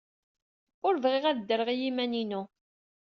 Ur 0.85 0.95
bɣiɣ 1.03 1.25
ad 1.27 1.37
ddreɣ 1.39 1.69
i 1.71 1.75
yiman-inu. 1.81 2.41